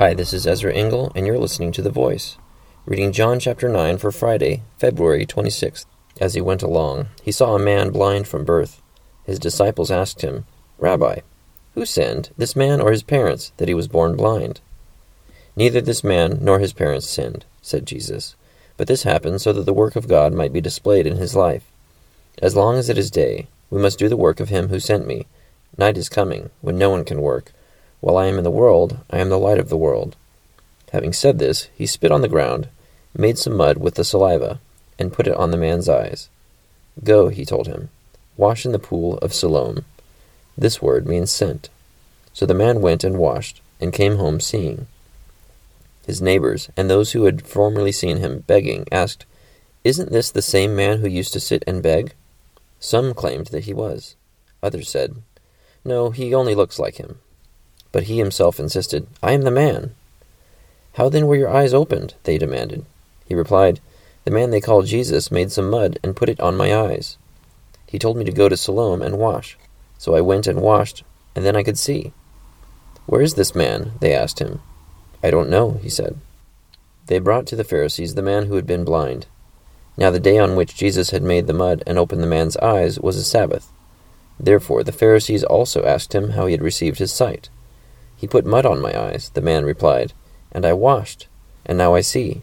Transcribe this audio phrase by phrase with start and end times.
[0.00, 2.38] Hi, this is Ezra Engel, and you're listening to The Voice.
[2.86, 5.84] Reading John chapter 9 for Friday, February 26th.
[6.18, 8.80] As he went along, he saw a man blind from birth.
[9.26, 10.46] His disciples asked him,
[10.78, 11.18] Rabbi,
[11.74, 14.62] who sinned, this man or his parents, that he was born blind?
[15.54, 18.36] Neither this man nor his parents sinned, said Jesus,
[18.78, 21.70] but this happened so that the work of God might be displayed in his life.
[22.40, 25.06] As long as it is day, we must do the work of him who sent
[25.06, 25.26] me.
[25.76, 27.52] Night is coming, when no one can work.
[28.00, 30.16] While I am in the world, I am the light of the world.
[30.92, 32.68] Having said this, he spit on the ground,
[33.16, 34.58] made some mud with the saliva,
[34.98, 36.28] and put it on the man's eyes.
[37.04, 37.90] Go, he told him,
[38.36, 39.84] wash in the pool of Siloam.
[40.56, 41.68] This word means sent.
[42.32, 44.86] So the man went and washed, and came home seeing.
[46.06, 49.26] His neighbors, and those who had formerly seen him begging, asked,
[49.84, 52.14] Isn't this the same man who used to sit and beg?
[52.78, 54.16] Some claimed that he was.
[54.62, 55.16] Others said,
[55.84, 57.18] No, he only looks like him.
[57.92, 59.94] But he himself insisted, I am the man.
[60.94, 62.14] How then were your eyes opened?
[62.24, 62.84] they demanded.
[63.26, 63.80] He replied,
[64.24, 67.16] The man they call Jesus made some mud and put it on my eyes.
[67.86, 69.56] He told me to go to Siloam and wash.
[69.98, 71.02] So I went and washed,
[71.34, 72.12] and then I could see.
[73.06, 73.92] Where is this man?
[74.00, 74.60] they asked him.
[75.22, 76.18] I don't know, he said.
[77.06, 79.26] They brought to the Pharisees the man who had been blind.
[79.96, 83.00] Now the day on which Jesus had made the mud and opened the man's eyes
[83.00, 83.70] was a Sabbath.
[84.38, 87.50] Therefore the Pharisees also asked him how he had received his sight.
[88.20, 90.12] He put mud on my eyes, the man replied,
[90.52, 91.26] and I washed,
[91.64, 92.42] and now I see.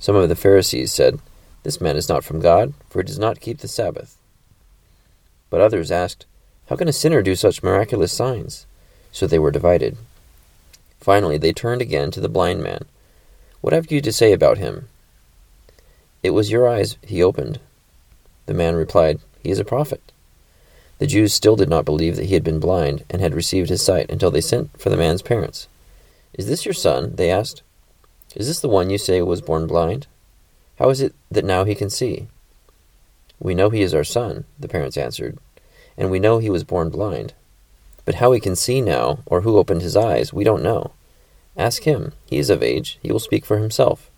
[0.00, 1.20] Some of the Pharisees said,
[1.62, 4.16] This man is not from God, for he does not keep the Sabbath.
[5.50, 6.26] But others asked,
[6.68, 8.66] How can a sinner do such miraculous signs?
[9.12, 9.96] So they were divided.
[10.98, 12.84] Finally, they turned again to the blind man.
[13.60, 14.88] What have you to say about him?
[16.24, 17.60] It was your eyes he opened.
[18.46, 20.10] The man replied, He is a prophet.
[20.98, 23.82] The Jews still did not believe that he had been blind and had received his
[23.82, 25.68] sight until they sent for the man's parents.
[26.34, 27.14] Is this your son?
[27.14, 27.62] they asked.
[28.34, 30.06] Is this the one you say was born blind?
[30.78, 32.28] How is it that now he can see?
[33.40, 35.38] We know he is our son, the parents answered,
[35.96, 37.34] and we know he was born blind.
[38.04, 40.92] But how he can see now, or who opened his eyes, we don't know.
[41.56, 42.12] Ask him.
[42.26, 42.98] He is of age.
[43.02, 44.10] He will speak for himself.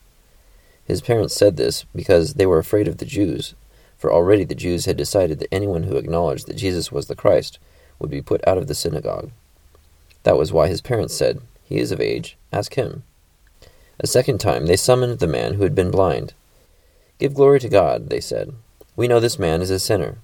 [0.84, 3.54] His parents said this because they were afraid of the Jews,
[4.00, 7.58] for already the Jews had decided that anyone who acknowledged that Jesus was the Christ
[7.98, 9.30] would be put out of the synagogue.
[10.22, 13.02] That was why his parents said, He is of age, ask him.
[13.98, 16.32] A second time they summoned the man who had been blind.
[17.18, 18.54] Give glory to God, they said.
[18.96, 20.16] We know this man is a sinner.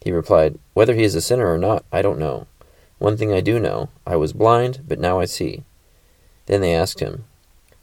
[0.00, 2.48] He replied, Whether he is a sinner or not, I don't know.
[2.98, 5.62] One thing I do know I was blind, but now I see.
[6.46, 7.26] Then they asked him,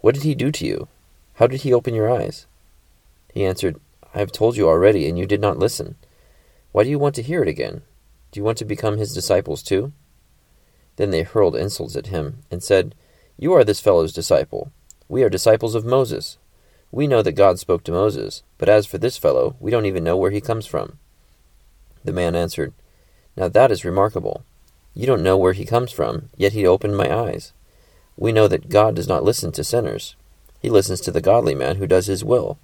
[0.01, 0.89] What did he do to you?
[1.35, 2.45] How did he open your eyes?
[3.33, 3.79] He answered,
[4.13, 5.95] I have told you already, and you did not listen.
[6.71, 7.81] Why do you want to hear it again?
[8.31, 9.91] Do you want to become his disciples too?
[10.95, 12.95] Then they hurled insults at him, and said,
[13.37, 14.71] You are this fellow's disciple.
[15.07, 16.37] We are disciples of Moses.
[16.91, 20.03] We know that God spoke to Moses, but as for this fellow, we don't even
[20.03, 20.97] know where he comes from.
[22.03, 22.73] The man answered,
[23.37, 24.43] Now that is remarkable.
[24.93, 27.53] You don't know where he comes from, yet he opened my eyes.
[28.17, 30.15] We know that God does not listen to sinners.
[30.59, 32.57] He listens to the godly man who does his will.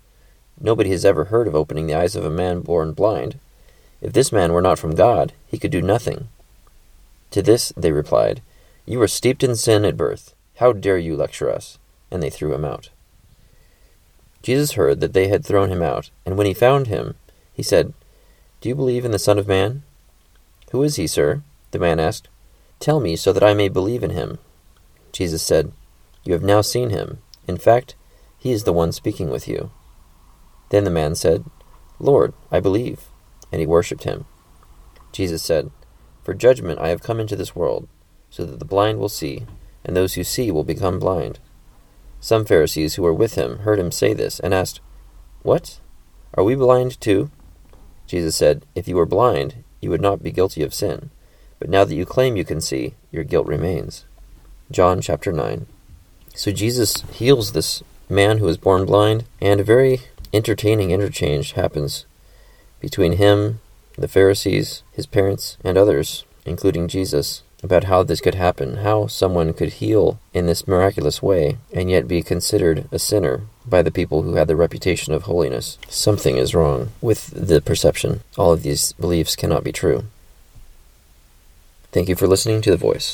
[0.59, 3.39] Nobody has ever heard of opening the eyes of a man born blind.
[4.01, 6.29] If this man were not from God, he could do nothing.
[7.31, 8.41] To this they replied,
[8.85, 10.33] You were steeped in sin at birth.
[10.57, 11.77] How dare you lecture us?
[12.09, 12.89] And they threw him out.
[14.41, 17.15] Jesus heard that they had thrown him out, and when he found him,
[17.51, 17.93] he said,
[18.61, 19.83] Do you believe in the Son of Man?
[20.71, 21.41] Who is he, sir?
[21.71, 22.27] The man asked.
[22.79, 24.37] Tell me, so that I may believe in him.
[25.11, 25.71] Jesus said,
[26.23, 27.19] You have now seen him.
[27.47, 27.95] In fact,
[28.37, 29.71] he is the one speaking with you.
[30.75, 31.45] Then the man said,
[31.99, 33.03] Lord, I believe.
[33.49, 34.25] And he worshipped him.
[35.13, 35.71] Jesus said,
[36.21, 37.87] For judgment I have come into this world,
[38.29, 39.45] so that the blind will see,
[39.85, 41.39] and those who see will become blind.
[42.19, 44.81] Some Pharisees who were with him heard him say this, and asked,
[45.43, 45.79] What?
[46.33, 47.31] Are we blind too?
[48.05, 51.09] Jesus said, If you were blind, you would not be guilty of sin.
[51.57, 54.03] But now that you claim you can see, your guilt remains.
[54.69, 55.67] John chapter 9.
[56.35, 60.01] So Jesus heals this man who was born blind, and a very
[60.33, 62.05] entertaining interchange happens
[62.79, 63.59] between him,
[63.97, 69.53] the Pharisees, his parents, and others, including Jesus, about how this could happen, how someone
[69.53, 74.21] could heal in this miraculous way and yet be considered a sinner by the people
[74.21, 75.77] who had the reputation of holiness.
[75.89, 78.21] Something is wrong with the perception.
[78.37, 80.03] All of these beliefs cannot be true.
[81.91, 83.09] Thank you for listening to The Voice.